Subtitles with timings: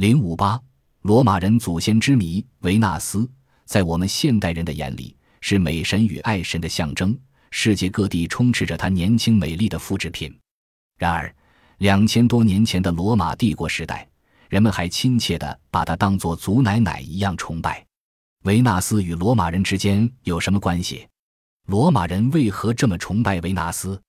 [0.00, 0.58] 零五八，
[1.02, 2.42] 罗马人祖先之谜。
[2.60, 3.30] 维纳斯
[3.66, 7.14] 在我们现代人的眼里是美神与爱神的象征，
[7.50, 10.34] 世界各地充斥着她年轻美丽的复制品。
[10.96, 11.30] 然而，
[11.80, 14.08] 两千多年前的罗马帝国时代，
[14.48, 17.84] 人们还亲切地把她当作祖奶奶一样崇拜。
[18.44, 21.06] 维纳斯与罗马人之间有什么关系？
[21.66, 24.00] 罗马人为何这么崇拜维纳斯？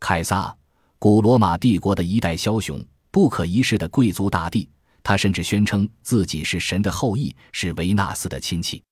[0.00, 0.54] 凯撒，
[0.98, 2.78] 古罗马帝国的一代枭雄，
[3.10, 4.68] 不可一世的贵族大帝。
[5.02, 8.82] 他甚至宣称自己是神的后裔，是维纳斯的亲戚。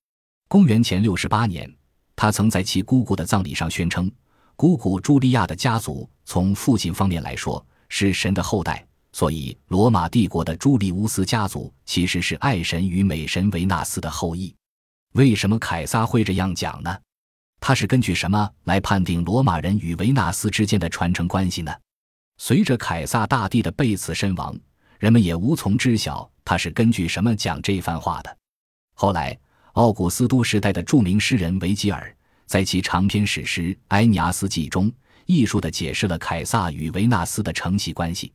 [0.48, 1.72] 公元前六十八年，
[2.16, 4.10] 他曾在其姑姑的葬礼上宣称，
[4.56, 8.84] 姑姑朱莉亚的家族从父亲方面来说是神的后代。
[9.10, 14.54] 所以，罗马帝国的朱利乌斯家族其实是爱神与美神维纳斯的后裔。
[15.14, 16.96] 为什么凯撒会这样讲呢？
[17.58, 21.74] 他是根据什么来判定罗马人与维纳斯之间的传承关系呢？
[22.36, 24.56] 随着凯撒大帝的被刺身亡，
[24.98, 28.36] 人们也无从知晓他是根据什么讲这番话的。
[28.94, 29.38] 后来，
[29.74, 32.14] 奥古斯都时代的著名诗人维吉尔
[32.46, 34.90] 在其长篇史诗《埃尼阿斯纪》中，
[35.26, 38.32] 艺术地解释了凯撒与维纳斯的承袭关系。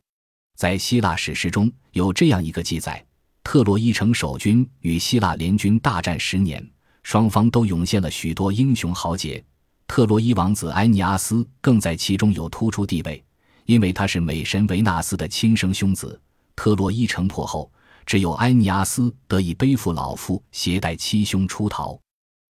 [0.56, 3.04] 在希腊史诗中有这样一个记载。
[3.42, 6.66] 特洛伊城守军与希腊联军大战十年，
[7.02, 9.44] 双方都涌现了许多英雄豪杰。
[9.86, 13.22] 特洛伊王子埃尼阿斯更在其中有突出地位，
[13.66, 16.18] 因为他是美神维纳斯的亲生兄子。
[16.56, 17.70] 特洛伊城破后，
[18.06, 21.98] 只有埃尼阿斯得以背负老父，携带七兄出逃。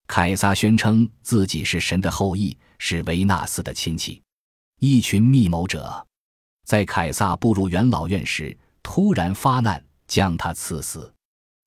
[0.08, 4.22] 凯撒宣称自己是神的后裔，是维纳斯的亲戚。
[4.80, 6.06] 一群密谋者
[6.66, 9.84] 在凯撒步入元老院时突然发难。
[10.06, 11.12] 将他刺死。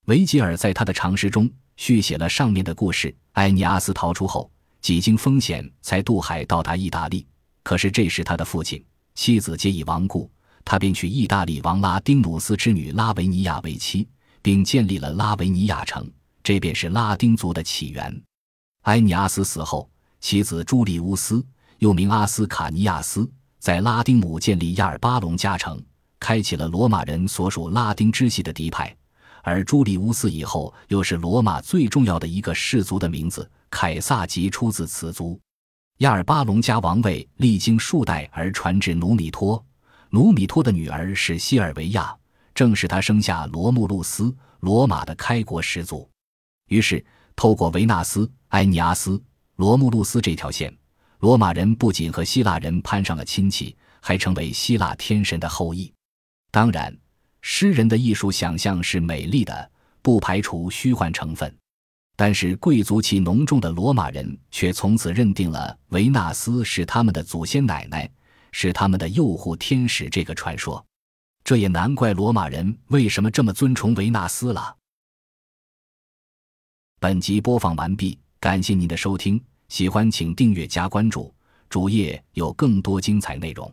[0.06, 3.12] 维吉尔在他的长诗中续写了上面的故事。
[3.32, 4.48] 埃尼阿斯逃出后，
[4.80, 7.26] 几经风险才渡海到达意大利。
[7.64, 10.30] 可是这时他的父亲、妻子皆已亡故，
[10.66, 14.06] 他便娶意大利王拉丁努斯之女拉维尼亚为妻，
[14.42, 16.10] 并建立了拉维尼亚城。
[16.42, 18.22] 这便是拉丁族的起源。
[18.82, 19.88] 埃尼阿斯死后，
[20.20, 21.44] 其子朱利乌斯
[21.78, 23.30] 又名阿斯卡尼亚斯，
[23.60, 25.80] 在拉丁姆建立亚尔巴隆加城。
[26.18, 28.92] 开启了罗马人所属拉丁支系的嫡派，
[29.42, 35.38] 而朱利乌斯以后又是罗马最重要的一个氏族的名字——凯撒即出自此族。
[35.98, 39.64] 亚尔巴隆加王位历经数代而传至努米托，
[40.10, 42.16] 努米托的女儿是西尔维亚，
[42.54, 46.08] 正是他生下罗慕路斯，罗马的开国始祖。
[46.68, 49.22] 于是，透过维纳斯、埃尼阿斯、
[49.56, 50.74] 罗慕路斯这条线，
[51.20, 55.92] 罗马人不仅和希腊人攀上了亲戚，还成为希腊天神的后裔。
[56.50, 56.96] 当然，
[57.42, 59.70] 诗人的艺术想象是美丽的，
[60.02, 61.54] 不排除虚幻成分。
[62.16, 68.10] 但是，贵族气浓重的罗马人却从此认定了维纳斯是他们的祖先奶奶，
[68.58, 70.82] 是他们的诱惑天使这个传说。
[71.44, 74.74] 这也难怪罗马人为什么这么尊崇维纳斯了。
[76.98, 81.34] 本集播放完毕，感谢您的收听，喜欢请订阅加关注，
[81.68, 83.70] 主页有更多精彩内容。